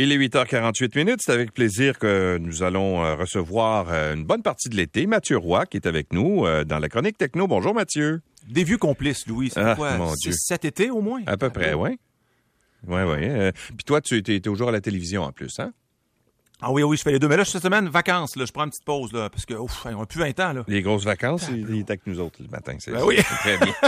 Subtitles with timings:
[0.00, 1.20] Il est 8h48 minutes.
[1.24, 5.36] C'est avec plaisir que nous allons euh, recevoir euh, une bonne partie de l'été Mathieu
[5.36, 7.48] Roy qui est avec nous euh, dans la chronique techno.
[7.48, 8.20] Bonjour Mathieu.
[8.48, 9.50] Des vieux complices, Louis.
[9.52, 9.96] C'est Ah, quoi?
[9.96, 11.22] mon c'est cet été au moins?
[11.26, 11.98] À peu près, oui?
[12.86, 13.50] Oui, oui.
[13.76, 15.72] Puis toi, tu étais toujours à la télévision en plus, hein?
[16.60, 17.28] Ah oui, oui, je fais les deux.
[17.28, 18.34] Mais là, cette semaine, vacances.
[18.36, 20.52] Là, je prends une petite pause là, parce que ouf, on n'a plus 20 ans.
[20.52, 20.64] Là.
[20.66, 22.74] Les grosses vacances, il il était avec nous autres le matin.
[22.80, 23.16] C'est Ben oui.
[23.16, 23.72] très bien.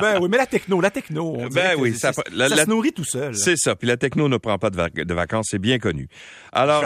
[0.00, 1.36] Ben oui, mais la techno, la techno.
[1.38, 3.34] on Ben oui, ça- la- ça la- se nourrit tout seul.
[3.34, 3.74] C'est ça.
[3.76, 6.08] Puis la techno ne prend pas de, vac- de vacances, c'est bien connu.
[6.52, 6.84] Alors,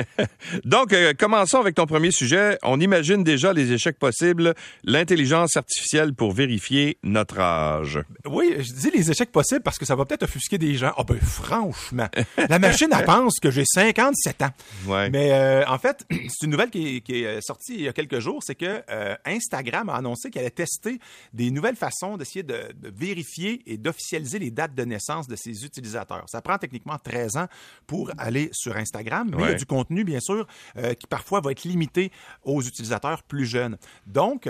[0.64, 2.58] donc, euh, commençons avec ton premier sujet.
[2.62, 4.54] On imagine déjà les échecs possibles,
[4.84, 8.00] l'intelligence artificielle pour vérifier notre âge.
[8.26, 10.92] Oui, je dis les échecs possibles parce que ça va peut-être offusquer des gens.
[10.96, 12.08] Ah ben franchement,
[12.48, 14.50] la machine, elle pense que j'ai 57 ans.
[14.86, 15.08] Ouais.
[15.10, 17.88] Mais euh, en fait, c'est une nouvelle qui est, qui est, euh, sortie il y
[17.88, 20.98] a quelques jours, c'est que euh, Instagram a annoncé qu'elle allait tester
[21.32, 25.64] des nouvelles façons d'essayer de, de vérifier et d'officialiser les dates de naissance de ses
[25.64, 26.24] utilisateurs.
[26.28, 27.46] Ça prend techniquement 13 ans
[27.86, 30.46] pour aller sur Instagram, mais il y a du contenu, bien sûr,
[30.78, 32.10] euh, qui parfois va être limité
[32.42, 33.76] aux utilisateurs plus jeunes.
[34.06, 34.48] Donc,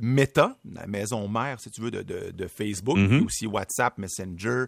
[0.00, 3.08] Meta, la maison mère, si tu veux, de, de- de Facebook, Mhm.
[3.18, 4.64] mais aussi WhatsApp, Messenger,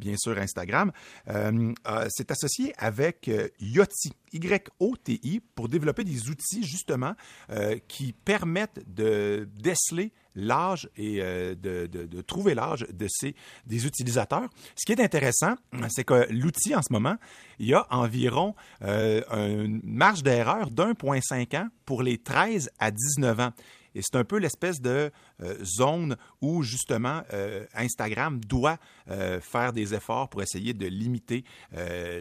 [0.00, 0.92] bien sûr Instagram,
[1.26, 7.14] s'est associé avec euh, Yoti, Y-O-T-I, pour développer des outils justement
[7.50, 13.34] euh, qui permettent de déceler l'âge et euh, de, trouver l'âge de ces
[13.66, 14.48] des utilisateurs.
[14.76, 15.54] Ce qui est intéressant,
[15.88, 17.16] c'est que l'outil en ce moment,
[17.58, 23.52] il y a environ une marge d'erreur d'1,5 ans pour les 13 à 19 ans.
[23.98, 25.10] Et c'est un peu l'espèce de
[25.42, 28.78] euh, zone où justement euh, Instagram doit
[29.10, 31.44] euh, faire des efforts pour essayer de limiter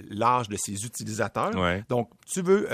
[0.09, 1.56] l'âge de ses utilisateurs.
[1.56, 1.84] Ouais.
[1.89, 2.67] Donc, tu veux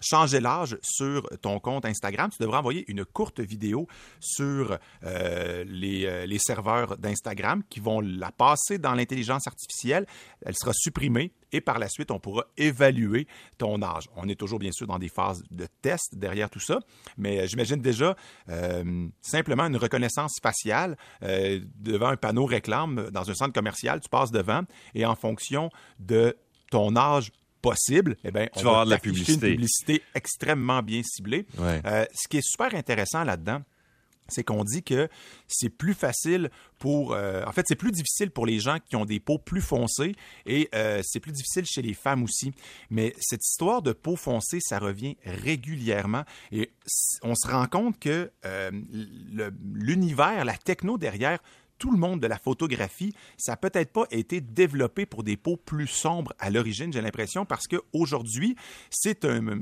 [0.00, 3.86] changer l'âge sur ton compte Instagram, tu devras envoyer une courte vidéo
[4.18, 10.06] sur les, les serveurs d'Instagram qui vont la passer dans l'intelligence artificielle.
[10.44, 14.08] Elle sera supprimée et par la suite, on pourra évaluer ton âge.
[14.16, 16.80] On est toujours, bien sûr, dans des phases de test derrière tout ça,
[17.16, 18.16] mais euh, j'imagine déjà
[18.48, 24.08] euh, simplement une reconnaissance faciale euh, devant un panneau réclame dans un centre commercial, tu
[24.08, 24.62] passes devant
[24.94, 26.36] et en fonction de
[26.70, 29.48] ton âge possible, eh ben, Tu on vas avoir de la publicité.
[29.48, 31.46] Une publicité extrêmement bien ciblée.
[31.58, 31.80] Ouais.
[31.84, 33.62] Euh, ce qui est super intéressant là-dedans,
[34.28, 35.08] c'est qu'on dit que
[35.46, 37.12] c'est plus facile pour...
[37.12, 40.14] euh, en fait, c'est plus difficile pour les gens qui ont des peaux plus foncées
[40.46, 42.52] et euh, c'est plus difficile chez les femmes aussi.
[42.90, 46.70] Mais cette histoire de peau foncée, ça revient régulièrement et
[47.22, 48.70] on se rend compte que euh,
[49.72, 51.38] l'univers, la techno derrière
[51.78, 55.56] tout le monde de la photographie, ça n'a peut-être pas été développé pour des peaux
[55.56, 58.56] plus sombres à l'origine, j'ai l'impression, parce qu'aujourd'hui,
[58.90, 59.56] c'est un, euh,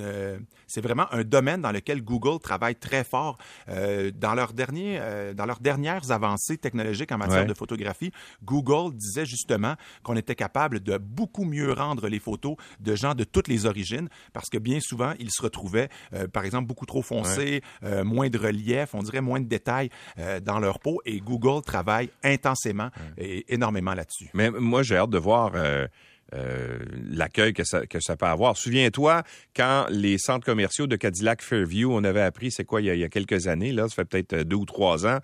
[0.00, 3.38] euh, c'est vraiment un domaine dans lequel Google travaille très fort.
[3.68, 7.46] Euh, dans, leur dernier, euh, dans leurs dernières avancées technologiques en matière Ouais.
[7.46, 8.12] de photographie,
[8.44, 13.24] Google disait justement qu'on était capable de beaucoup mieux rendre les photos de gens de
[13.24, 15.88] toutes les origines, parce que bien souvent, ils se retrouvaient,
[16.32, 17.62] par exemple, beaucoup trop foncés,
[18.04, 19.90] moins de relief, on dirait moins de détails
[20.42, 24.30] dans leur peau, et Google travaille intensément et énormément là-dessus.
[24.34, 25.86] Mais moi, j'ai hâte de voir euh,
[26.34, 26.78] euh,
[27.10, 28.56] l'accueil que ça, que ça peut avoir.
[28.56, 29.22] Souviens-toi,
[29.54, 32.94] quand les centres commerciaux de Cadillac Fairview, on avait appris, c'est quoi, il y, a,
[32.94, 35.20] il y a quelques années, là, ça fait peut-être euh, deux ou trois ans,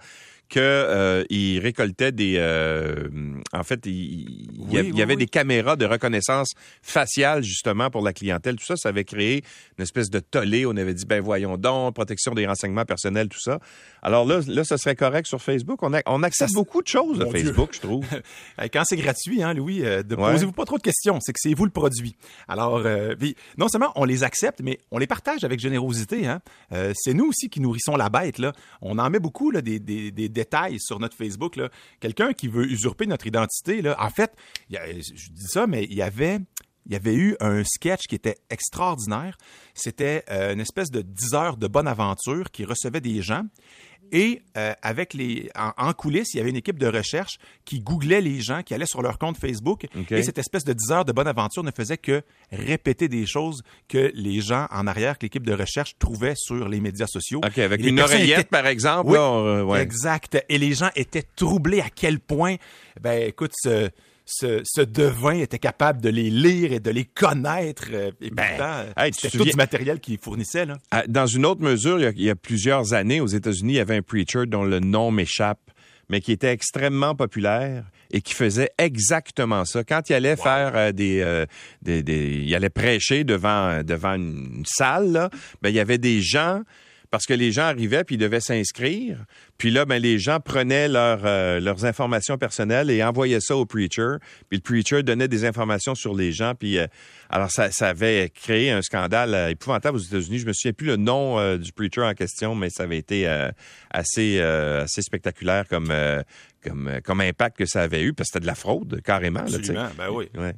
[0.52, 2.34] que euh, ils récoltaient des...
[2.36, 3.08] euh,
[3.54, 5.18] en fait, il, y Oui, avait- il y oui, avait oui.
[5.20, 6.52] des caméras de reconnaissance
[6.82, 8.56] faciale, justement, pour la clientèle.
[8.56, 9.42] Tout ça, ça avait créé
[9.78, 10.66] une espèce de tollé.
[10.66, 13.60] On avait dit, ben voyons donc, protection des renseignements personnels, tout ça.
[14.02, 15.82] Alors là, là ça serait correct sur Facebook.
[15.82, 17.26] On, a- on accepte Ça, beaucoup de choses Dieu.
[17.30, 18.04] Facebook, je trouve.
[18.60, 20.32] Euh, Quand c'est gratuit, hein, Louis, euh, de Ouais.
[20.32, 22.14] posez-vous pas trop de questions, c'est que c'est vous le produit.
[22.48, 26.26] Alors, euh, puis, non seulement on les accepte, mais on les partage avec générosité.
[26.26, 26.40] Hein.
[26.72, 28.38] Euh, c'est nous aussi qui nourrissons la bête.
[28.38, 28.52] Là.
[28.82, 30.28] On en met beaucoup là, des, des- des
[30.78, 31.58] sur notre Facebook.
[32.00, 34.34] Quelqu'un qui veut usurper notre identité, en fait,
[34.70, 36.40] je dis ça, mais il y avait...
[36.86, 39.36] Il y avait eu un sketch qui était extraordinaire.
[39.74, 43.44] C'était euh, une espèce de 10 heures de bonne aventure qui recevait des gens.
[44.14, 47.80] Et euh, avec les en, en coulisses, il y avait une équipe de recherche qui
[47.80, 49.86] googlait les gens, qui allaient sur leur compte Facebook.
[49.96, 50.12] OK.
[50.12, 52.20] Et cette espèce de 10 heures de bonne aventure ne faisait que
[52.50, 56.80] répéter des choses que les gens en arrière, que l'équipe de recherche trouvait sur les
[56.80, 57.40] médias sociaux.
[57.42, 59.08] OK, avec une oreillette, étaient- par exemple.
[59.08, 59.80] Oui, là, on- euh, ouais.
[59.80, 60.44] Exact.
[60.50, 62.56] Et les gens étaient troublés à quel point,
[63.00, 63.88] ben écoute, ce,
[64.24, 67.84] ce, ce devin était capable de les lire et de les connaître.
[67.92, 70.66] euh, Et Ben, hey, c'était tout du matériel qu'ils fournissaient.
[70.66, 70.78] Là.
[70.90, 73.74] Ah, Dans une autre mesure, il y, a, il y a plusieurs années, aux États-Unis,
[73.74, 75.60] il y avait un preacher dont le nom m'échappe,
[76.08, 79.82] mais qui était extrêmement populaire et qui faisait exactement ça.
[79.84, 81.46] Quand il allait faire euh, des, euh,
[81.80, 85.30] des, des- il allait prêcher devant devant une salle, là,
[85.62, 86.60] ben il y avait des gens
[87.10, 89.24] parce que les gens arrivaient puis ils devaient s'inscrire.
[89.58, 94.16] Puis là, ben, les gens prenaient euh, leurs informations personnelles et envoyaient ça au preacher.
[94.48, 96.54] Puis le preacher donnait des informations sur les gens.
[96.54, 96.86] Puis euh,
[97.30, 100.40] alors ça, ça, avait créé un scandale euh, épouvantable aux États-Unis.
[100.40, 103.26] Je me souviens plus le nom du preacher en question, mais ça avait été
[103.90, 105.92] assez assez spectaculaire comme
[106.62, 109.40] comme, euh, comme impact que ça avait eu, parce que c'était de la fraude, carrément.
[109.40, 110.28] Absolument, ben oui.
[110.36, 110.54] Ouais,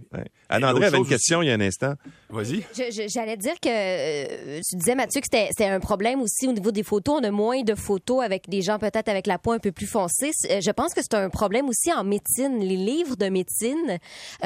[0.48, 1.94] Anne-André avait une question il y a un instant.
[2.28, 2.64] Vas-y.
[3.08, 6.82] J'allais dire que euh, tu disais, Mathieu, que c'était un problème aussi au niveau des
[6.82, 7.20] photos.
[7.20, 9.86] On a moins de photos avec des gens peut-être avec la peau un peu plus
[9.86, 10.30] foncée.
[10.50, 12.60] Euh, je pense que c'est un problème aussi en médecine.
[12.60, 13.98] Les livres de médecine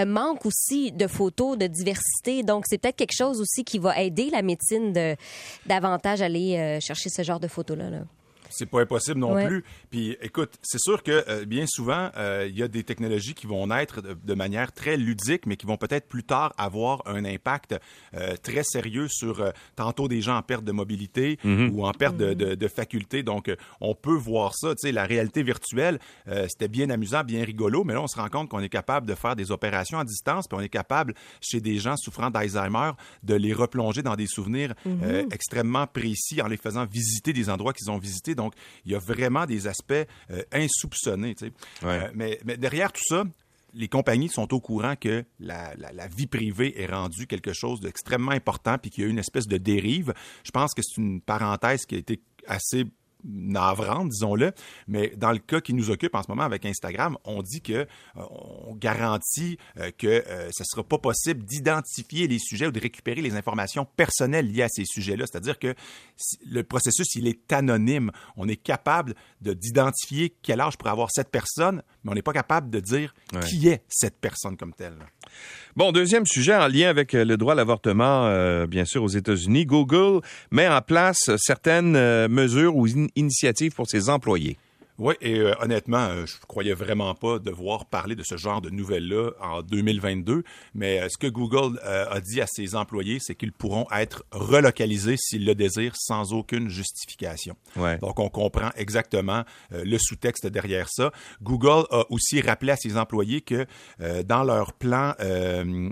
[0.06, 2.42] manquent aussi de photos, de diversité.
[2.42, 5.16] Donc, c'est peut-être quelque chose aussi qui va aider la médecine de
[5.66, 7.90] davantage aller chercher ce genre de photos-là.
[7.90, 8.00] là
[8.50, 9.64] c'est pas impossible non plus.
[9.90, 13.46] Puis écoute, c'est sûr que euh, bien souvent, euh, il y a des technologies qui
[13.46, 17.74] vont naître de, manière très ludique, mais qui vont peut-être plus tard avoir un impact
[18.14, 19.44] euh, très sérieux sur
[19.76, 21.70] tantôt des gens en perte de mobilité mm-hmm.
[21.70, 23.22] ou en perte de, de, faculté.
[23.22, 23.50] Donc,
[23.80, 24.70] on peut voir ça.
[24.70, 25.98] Tu sais, la réalité virtuelle,
[26.48, 29.14] c'était bien amusant, bien rigolo, mais là, on se rend compte qu'on est capable de
[29.14, 32.92] faire des opérations à distance, puis on est capable, chez des gens souffrant d'Alzheimer,
[33.22, 35.32] de les replonger dans des souvenirs mm-hmm.
[35.32, 38.34] extrêmement précis en les faisant visiter des endroits qu'ils ont visités.
[38.38, 38.54] Donc,
[38.86, 41.34] il y a vraiment des aspects euh, insoupçonnés.
[41.82, 43.24] Euh, mais, derrière tout ça,
[43.74, 45.74] les compagnies sont au courant que la,
[46.16, 49.58] vie privée est rendue quelque chose d'extrêmement important puis qu'il y a une espèce de
[49.58, 50.14] dérive.
[50.44, 52.84] Je pense que c'est une parenthèse qui a été assez
[53.24, 54.52] navrante, disons-le,
[54.86, 57.72] mais dans le cas qui nous occupe en ce moment avec Instagram, on dit que
[57.72, 62.70] euh, on garantit euh, que euh, ce ne sera pas possible d'identifier les sujets ou
[62.70, 65.24] de récupérer les informations personnelles liées à ces sujets-là.
[65.30, 65.74] C'est-à-dire que
[66.46, 68.10] le processus, il est anonyme.
[68.36, 72.70] On est capable d'identifier quel âge pourrait avoir cette personne, mais on n'est pas capable
[72.70, 73.14] de dire
[73.46, 74.96] qui est cette personne comme telle.
[75.76, 79.64] Bon, deuxième sujet en lien avec le droit à l'avortement, bien sûr, aux États-Unis.
[79.64, 84.56] Google met en place certaines mesures ou initiative pour ses employés.
[84.98, 88.68] Oui, et euh, honnêtement, euh, je croyais vraiment pas devoir parler de ce genre de
[88.68, 90.42] nouvelles-là en 2022,
[90.74, 95.16] mais euh, ce que Google a dit à ses employés, c'est qu'ils pourront être relocalisés
[95.16, 97.56] s'ils le désirent sans aucune justification.
[98.00, 101.12] Donc, on comprend exactement le sous-texte derrière ça.
[101.42, 103.66] Google a aussi rappelé à ses employés que
[104.22, 105.14] dans leur plan,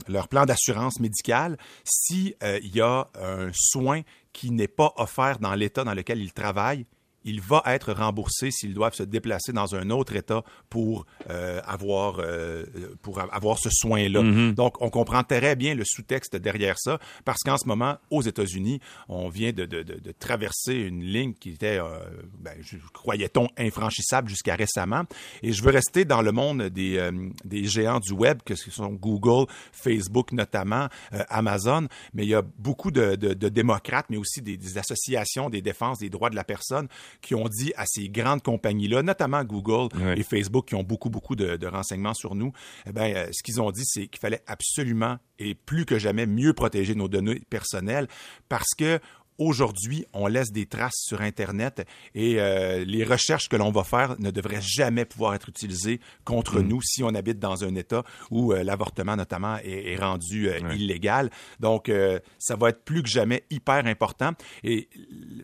[0.08, 4.02] leur plan d'assurance médicale, s'il y a un soin
[4.32, 6.86] qui n'est pas offert dans l'État dans lequel ils travaillent,
[7.26, 12.20] il va être remboursé s'ils doivent se déplacer dans un autre État pour euh, avoir
[12.20, 12.64] euh,
[13.02, 14.22] pour avoir ce soin-là.
[14.22, 14.54] Mm-hmm.
[14.54, 18.80] Donc, on comprend très bien le sous-texte derrière ça, parce qu'en ce moment, aux États-Unis,
[19.08, 21.98] on vient de, de, de, traverser une ligne qui était, euh,
[22.38, 22.54] ben,
[22.92, 25.02] croyait-on, infranchissable jusqu'à récemment.
[25.42, 27.10] Et je veux rester dans le monde des, euh,
[27.44, 30.88] des géants du web, que ce sont Google, Facebook notamment,
[31.28, 35.98] Amazon, mais il y a beaucoup de, démocrates, mais aussi des, des associations des défenses
[35.98, 36.88] des droits de la personne
[37.20, 41.36] qui ont dit à ces grandes compagnies-là, notamment Google et Facebook, qui ont beaucoup, beaucoup
[41.36, 42.52] de, renseignements sur nous,
[42.86, 46.26] eh bien, euh, ce qu'ils ont dit, c'est qu'il fallait absolument et plus que jamais
[46.26, 48.06] mieux protéger nos données personnelles
[48.48, 49.00] parce que
[49.38, 54.16] Aujourd'hui, on laisse des traces sur Internet et euh, les recherches que l'on va faire
[54.18, 56.66] ne devraient jamais pouvoir être utilisées contre mm.
[56.66, 61.30] nous si on habite dans un État où euh, l'avortement, notamment, est, rendu euh, illégal.
[61.60, 61.90] Donc,
[62.38, 64.32] ça va être plus que jamais hyper important.
[64.62, 64.88] Et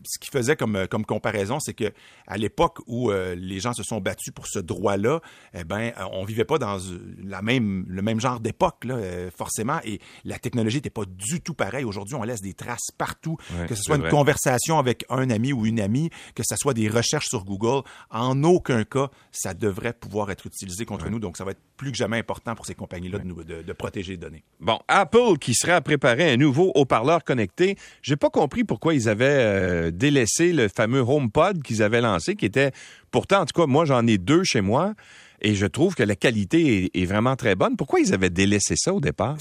[0.03, 1.91] ce qui faisait comme, comme comparaison, c'est que
[2.27, 5.21] à l'époque où les gens se sont battus pour ce droit-là,
[5.53, 6.77] eh ben, on vivait pas dans
[7.23, 8.85] la même, le même genre d'époque,
[9.35, 11.85] forcément, et la technologie n'était pas du tout pareille.
[11.85, 13.37] Aujourd'hui, on laisse des traces partout,
[13.82, 17.27] ce soit une conversation avec un ami ou une amie, que ce soit des recherches
[17.27, 21.19] sur Google, en aucun cas, ça devrait pouvoir être utilisé contre nous.
[21.19, 24.17] Donc, ça va être plus que jamais important pour ces compagnies-là de, de, protéger les
[24.17, 24.43] données.
[24.59, 29.09] Bon, Apple qui serait à préparer un nouveau haut-parleur connecté, j'ai pas compris pourquoi ils
[29.09, 32.71] avaient euh, délaissé le fameux HomePod qu'ils avaient lancé, qui était
[33.11, 34.93] pourtant, en tout cas, moi j'en ai deux chez moi.
[35.45, 37.75] Et je trouve que la qualité est, est, vraiment très bonne.
[37.75, 39.37] Pourquoi ils avaient délaissé ça au départ?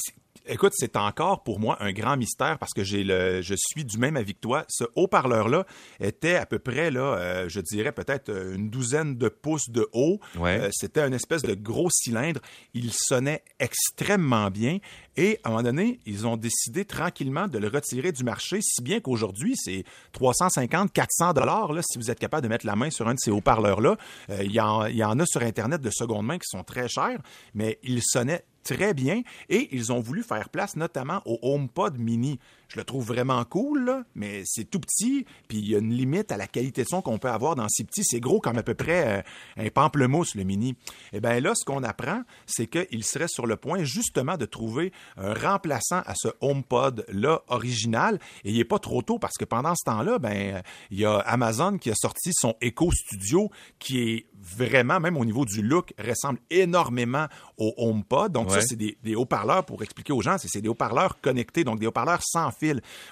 [0.46, 3.96] Écoute, c'est encore pour moi un grand mystère parce que j'ai le, je suis du
[3.96, 4.64] même avis que toi.
[4.68, 5.66] Ce haut-parleur-là
[6.00, 9.88] était à peu près, là, euh, je dirais peut-être euh, une douzaine de pouces de
[9.92, 10.18] haut.
[10.40, 12.40] Euh, c'était une espèce de gros cylindre.
[12.74, 14.78] Il sonnait extrêmement bien.
[15.16, 18.82] Et à un moment donné, ils ont décidé tranquillement de le retirer du marché, si
[18.82, 23.06] bien qu'aujourd'hui, c'est 350, 400 dollars si vous êtes capable de mettre la main sur
[23.06, 23.96] un de ces haut-parleurs-là.
[24.40, 24.60] il, y y
[25.04, 27.20] en a sur Internet de seconde main qui sont très chers,
[27.54, 32.38] mais il sonnait très bien et ils ont voulu faire place notamment au HomePod mini.
[32.72, 35.92] Je le trouve vraiment cool, là, mais c'est tout petit, puis il y a une
[35.92, 38.02] limite à la qualité de son qu'on peut avoir dans si petit.
[38.02, 39.22] C'est gros comme à peu près euh,
[39.58, 40.74] un pamplemousse, le mini.
[41.12, 44.90] Et bien là, ce qu'on apprend, c'est qu'il serait sur le point justement de trouver
[45.18, 48.18] un remplaçant à ce HomePod-là original.
[48.44, 51.18] Et il n'est pas trop tôt parce que pendant ce temps-là, ben, il y a
[51.18, 55.94] Amazon qui a sorti son Echo Studio qui est vraiment, même au niveau du look,
[55.98, 57.26] ressemble énormément
[57.58, 58.32] au HomePod.
[58.32, 61.86] Donc, ça, c'est des, haut-parleurs, pour expliquer aux gens, c'est des haut-parleurs connectés, donc des
[61.86, 62.50] haut-parleurs sans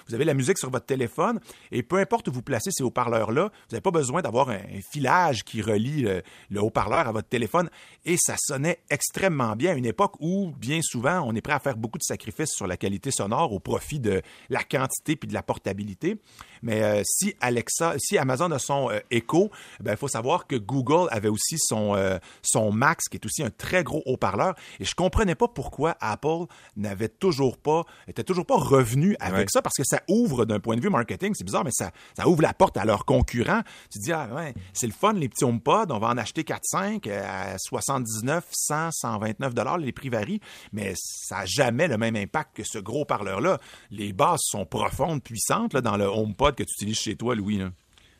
[0.07, 1.39] Vous avez la musique sur votre téléphone
[1.71, 4.59] et peu importe où vous placez ces haut-parleurs-là, vous n'avez pas besoin d'avoir un,
[4.91, 6.05] filage qui relie
[6.49, 7.69] le, haut-parleur à votre téléphone.
[8.05, 11.59] Et ça sonnait extrêmement bien à une époque où, bien souvent, on est prêt à
[11.59, 15.33] faire beaucoup de sacrifices sur la qualité sonore au profit de la quantité puis de
[15.33, 16.17] la portabilité.
[16.61, 20.55] Mais euh, si Alexa, si Amazon a son euh, Echo, ben, il faut savoir que
[20.55, 24.55] Google avait aussi son, euh, son Max, qui est aussi un très gros haut-parleur.
[24.79, 29.61] Et je comprenais pas pourquoi Apple n'avait toujours pas, était toujours pas revenu avec ça,
[29.61, 32.41] parce que ça ouvre d'un point de vue marketing, c'est bizarre, mais ça, ça ouvre
[32.41, 33.61] la porte à leurs concurrents.
[33.91, 36.43] Tu te dis, ah ouais, c'est le fun, les petits HomePod, on va en acheter
[36.43, 40.41] 4-5 à 79, 100, 129 dollars, les prix varient,
[40.73, 43.59] mais ça n'a jamais le même impact que ce gros parleur-là.
[43.89, 47.57] Les bases sont profondes, puissantes, là, dans le HomePod que tu utilises chez toi, Louis.
[47.57, 47.71] Là?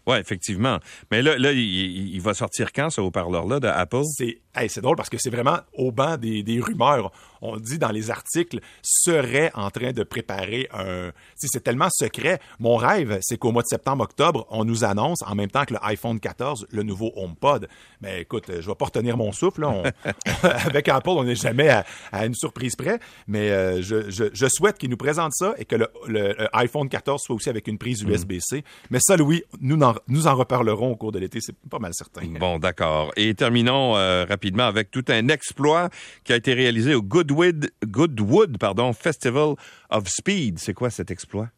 [0.07, 0.79] Oui, effectivement.
[1.11, 4.03] Mais là, là il, va sortir quand, ce haut-parleur-là d'Apple?
[4.05, 7.11] C'est c'est drôle parce que c'est vraiment au banc des, des, rumeurs.
[7.41, 11.11] On dit dans les articles serait en train de préparer un.
[11.35, 12.39] C'est tellement secret.
[12.59, 15.79] Mon rêve, c'est qu'au mois de septembre-octobre, on nous annonce en même temps que le
[15.83, 17.67] iPhone 14 le nouveau HomePod.
[18.01, 19.65] Mais écoute, je vais pas retenir mon souffle.
[20.65, 22.99] avec Apple, on n'est jamais à, une surprise près.
[23.27, 26.89] Mais euh, je, je, je, souhaite qu'ils nous présentent ça et que le, le, iPhone
[26.89, 28.57] 14 soit aussi avec une prise USB-C.
[28.57, 28.61] Mm.
[28.91, 31.39] Mais ça, Louis, nous en, nous en reparlerons au cours de l'été.
[31.41, 32.21] C'est pas mal certain.
[32.39, 33.11] Bon, d'accord.
[33.15, 35.89] Et terminons euh, rapidement avec tout un exploit
[36.23, 39.55] qui a été réalisé au Goodwood, Goodwood pardon, Festival
[39.89, 40.59] of Speed.
[40.59, 41.49] C'est quoi cet exploit?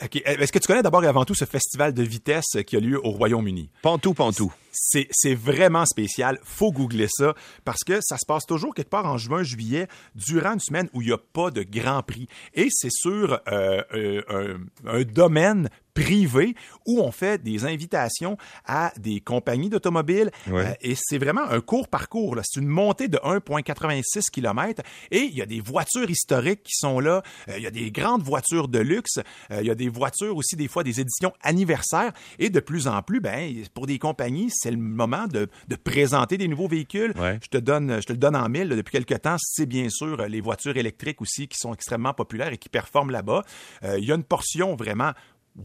[0.00, 2.98] Est-ce que tu connais d'abord et avant tout ce festival de vitesse qui a lieu
[3.04, 3.70] au Royaume-Uni?
[3.82, 4.50] Pantou, Pantou.
[4.72, 6.38] C'est vraiment spécial.
[6.44, 7.34] Faut googler ça
[7.64, 11.02] parce que ça se passe toujours quelque part en juin, juillet, durant une semaine où
[11.02, 12.28] il n'y a pas de Grand Prix.
[12.54, 16.54] Et c'est sur euh, euh, un, domaine privé
[16.86, 21.88] où on fait des invitations à des compagnies d'automobiles euh, et c'est vraiment un court
[21.88, 22.36] parcours.
[22.44, 27.00] C'est une montée de 1,86 km et il y a des voitures historiques qui sont
[27.00, 29.18] là, il y a des grandes voitures de luxe,
[29.50, 33.02] il y a des voitures aussi des fois des éditions anniversaires et de plus en
[33.02, 35.48] plus, ben, pour des compagnies, c'est le moment de,
[35.82, 37.14] présenter des nouveaux véhicules.
[37.16, 39.36] Je te donne, je te le donne en mille depuis quelques temps.
[39.40, 43.44] C'est bien sûr les voitures électriques aussi qui sont extrêmement populaires et qui performent là-bas.
[43.84, 45.12] Euh, il y a une portion vraiment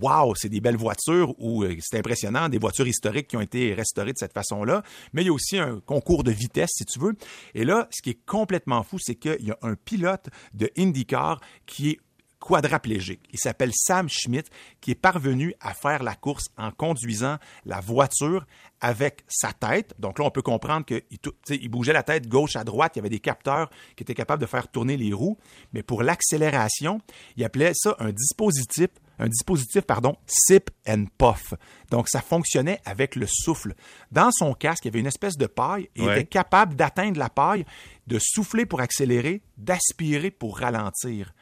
[0.02, 3.74] Wow, c'est des belles voitures ou euh, c'est impressionnant, des voitures historiques qui ont été
[3.74, 4.82] restaurées de cette façon-là.
[5.14, 7.14] Mais il y a aussi un concours de vitesse, si tu veux.
[7.54, 11.40] Et là, ce qui est complètement fou, c'est qu'il y a un pilote de IndyCar
[11.68, 12.00] qui est
[12.40, 13.22] quadraplégique.
[13.32, 14.50] Il s'appelle Sam Schmidt,
[14.82, 18.46] qui est parvenu à faire la course en conduisant la voiture
[18.82, 19.94] avec sa tête.
[20.00, 21.02] Donc là, on peut comprendre qu'il
[21.50, 22.94] il bougeait la tête gauche à droite.
[22.96, 25.38] Il y avait des capteurs qui étaient capables de faire tourner les roues.
[25.74, 27.02] Mais pour l'accélération,
[27.38, 28.90] il appelait ça un dispositif
[29.20, 31.54] un dispositif, pardon, sip and puff.
[31.92, 33.74] Donc, ça fonctionnait avec le souffle.
[34.12, 37.20] Dans son casque, il y avait une espèce de paille et il était capable d'atteindre
[37.20, 37.66] la paille,
[38.08, 41.34] de souffler pour accélérer, d'aspirer pour ralentir.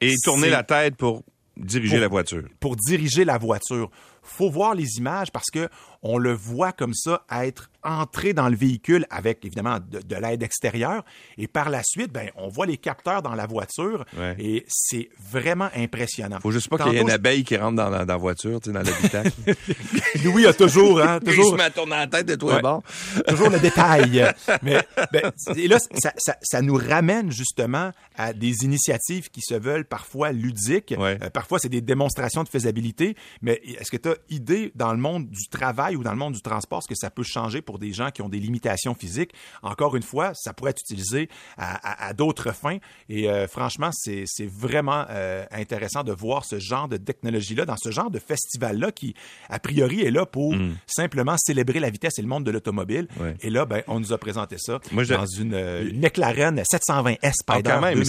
[0.00, 1.22] Et tourner la tête pour
[1.56, 2.42] diriger la voiture.
[2.60, 3.90] Pour diriger la voiture.
[4.26, 5.68] Faut voir les images parce que
[6.02, 11.04] on le voit comme ça être entré dans le véhicule avec évidemment de, l'aide extérieure
[11.38, 14.04] et par la suite ben on voit les capteurs dans la voiture
[14.38, 16.38] et c'est vraiment impressionnant.
[16.40, 18.74] Faut juste pas qu'il y ait une abeille qui rentre dans la, voiture, tu sais,
[18.74, 19.32] dans l'habitacle.
[20.24, 22.82] Louis a toujours hein, toujours tourner la tête de toi bon.
[23.28, 24.32] toujours le détail.
[24.62, 24.78] Mais
[25.12, 29.84] ben, et là ça, ça, ça, nous ramène justement à des initiatives qui se veulent
[29.84, 30.94] parfois ludiques.
[30.98, 34.98] Euh, parfois c'est des démonstrations de faisabilité, mais est-ce que tu as idée dans le
[34.98, 37.78] monde du travail ou dans le monde du transport, ce que ça peut changer pour
[37.78, 39.32] des gens qui ont des limitations physiques.
[39.62, 42.78] Encore une fois, ça pourrait être utilisé à, d'autres fins.
[43.08, 47.90] Et euh, franchement, c'est vraiment euh, intéressant de voir ce genre de technologie-là dans ce
[47.90, 49.14] genre de festival-là qui,
[49.48, 50.76] a priori, est là pour mm.
[50.86, 53.08] simplement célébrer la vitesse et le monde de l'automobile.
[53.40, 57.32] Et là, ben, on nous a présenté ça dans une, euh, une McLaren 720S ah,
[57.32, 58.04] Spider ah, quand même,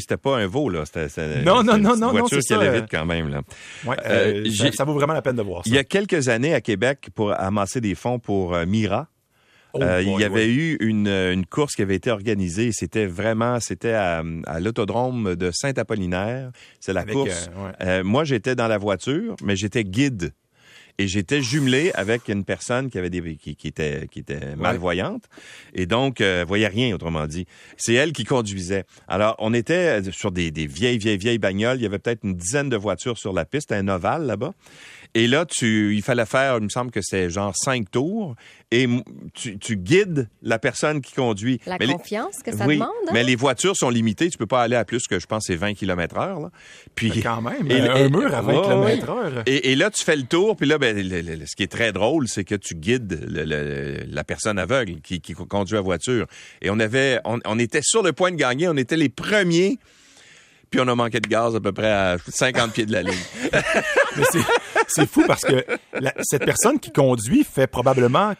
[0.00, 0.84] C'était pas un veau, là.
[1.44, 2.58] non, non, non, non, non, c'est ça.
[2.70, 3.42] vite quand même, là.
[4.72, 5.70] ça, vaut vraiment la peine de voir ça.
[5.70, 9.08] Il y a quelques années à Québec, pour amasser des fonds pour euh, Mira.
[9.74, 12.72] Oh euh, il y avait eu une, une, course qui avait été organisée.
[12.72, 16.50] C'était vraiment, c'était à, à l'autodrome de Saint-Apollinaire.
[16.78, 17.48] C'est la course.
[17.80, 20.34] Euh, moi, j'étais dans la voiture, mais j'étais guide.
[20.98, 25.24] et j'étais jumelé avec une personne qui avait des qui, qui était qui était malvoyante
[25.74, 27.46] et donc euh, voyait rien autrement dit.
[27.76, 28.84] C'est elle qui conduisait.
[29.08, 31.78] Alors on était sur des, des vieilles vieilles vieilles bagnoles.
[31.78, 34.52] Il y avait peut-être une dizaine de voitures sur la piste, un ovale là-bas.
[35.14, 38.34] Et là, tu, il fallait faire, il me semble que c'est genre cinq tours,
[38.70, 38.88] et
[39.34, 41.60] tu, tu guides la personne qui conduit.
[41.66, 42.88] La Mais les- confiance que ça oui, demande.
[43.08, 43.10] hein?
[43.12, 44.30] mais les voitures sont limitées.
[44.30, 46.40] Tu peux pas aller à plus que, je pense, c'est 20 km heure.
[46.40, 46.50] Là.
[46.94, 48.62] Puis, Mais quand même, Et- un et- mur à 20 Ouais,
[48.96, 49.42] km heure.
[49.44, 51.62] et, et là, tu fais le tour, puis là, ben, le- le- le- ce qui
[51.62, 55.74] est très drôle, c'est que tu guides le- le- la personne aveugle qui, qui conduit
[55.74, 56.26] la voiture.
[56.62, 59.78] Et on avait, on, on était sur le point de gagner, on était les premiers,
[60.70, 63.12] puis on a manqué de gaz à peu près à 50 pieds de la ligne.
[64.16, 64.24] Mais
[64.88, 65.64] c'est- fou parce que
[65.98, 68.34] la- cette personne qui conduit fait probablement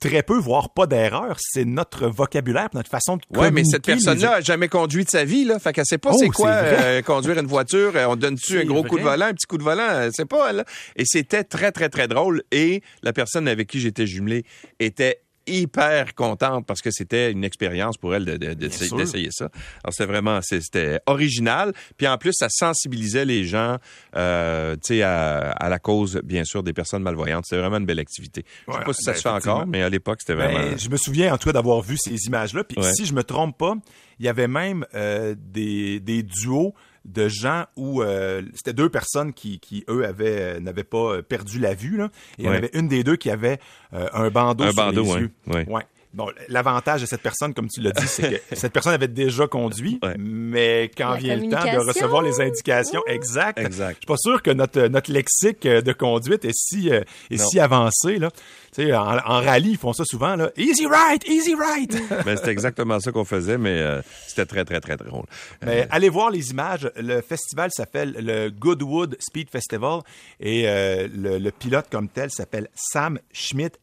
[0.00, 1.36] très peu, voire pas d'erreur.
[1.38, 5.10] C'est notre vocabulaire, notre façon de Ouais, mais cette communiquer, personne-là a jamais conduit de
[5.10, 5.60] sa vie, là.
[5.60, 7.92] Fait qu'elle sait pas Oh, c'est quoi euh, conduire une voiture.
[7.94, 10.24] Euh, On donne-tu un gros coup de volant, un petit coup de volant, elle sait
[10.24, 10.64] pas, elle.
[10.96, 12.42] Et c'était très, très, très drôle.
[12.50, 14.44] Et la personne avec qui j'étais jumelé
[14.80, 15.20] était
[15.60, 19.48] hyper contente parce que c'était une expérience pour elle de- de- d'essayer ça.
[19.84, 21.72] Alors c'était vraiment c'était original.
[21.96, 23.78] Puis en plus ça sensibilisait les gens,
[24.16, 27.44] euh, tu sais, à, à la cause bien sûr des personnes malvoyantes.
[27.46, 28.44] C'était vraiment une belle activité.
[28.68, 30.76] Je sais pas si ça ben, se fait encore, mais à l'époque c'était Ben, vraiment.
[30.76, 32.64] je me souviens en tout cas d'avoir vu ces images-là.
[32.64, 32.92] Puis Ouais.
[32.94, 33.74] si je me trompe pas,
[34.18, 39.32] il y avait même euh, des, des duos de gens où euh, c'était deux personnes
[39.32, 42.10] qui, qui eux avaient euh, n'avaient pas euh, perdu la vue là.
[42.38, 43.58] Et il y en avait une des deux qui avait
[43.92, 45.30] euh, un bandeau Un sur bandeau, les ouais, yeux.
[45.48, 45.68] ouais.
[45.68, 45.82] Ouais.
[46.14, 49.46] Bon, l'avantage de cette personne, comme tu l'as dit, c'est que cette personne avait déjà
[49.46, 50.14] conduit, Ouais.
[50.18, 53.92] mais quand La vient le temps de recevoir les indications exactes, Exact.
[53.94, 57.46] je suis pas sûr que notre, notre lexique de conduite est si, euh, est Non.
[57.48, 58.18] si avancé.
[58.18, 58.28] Là.
[58.74, 60.34] Sais, en, en rallye, ils font ça souvent.
[60.34, 60.50] Là.
[60.56, 61.94] Easy right, easy right.
[62.24, 65.26] Ben, c'était exactement ça qu'on faisait, mais euh, c'était très, très, très drôle.
[65.64, 66.90] Mais allez voir les images.
[66.96, 70.00] Le festival s'appelle le Goodwood Speed Festival
[70.40, 73.76] et euh, le, le pilote comme tel s'appelle Sam Schmidt,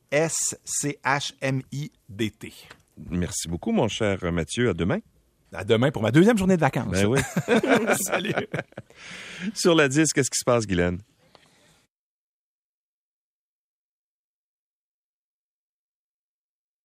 [1.29, 2.53] S-C-H-M-I-D-T.
[3.11, 4.69] Merci beaucoup, mon cher Mathieu.
[4.69, 4.99] À demain.
[5.53, 6.91] À demain pour ma deuxième journée de vacances.
[6.91, 7.19] Ben oui.
[8.01, 8.33] Salut.
[9.53, 10.99] Sur la 10, qu'est-ce qui se passe, Guylaine?